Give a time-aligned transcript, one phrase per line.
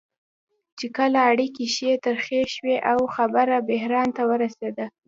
[0.77, 4.85] چې کله اړیکې ښې ترخې شوې او خبره بحران ته ورسېده.